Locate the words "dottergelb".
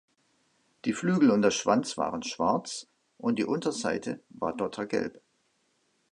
4.57-5.21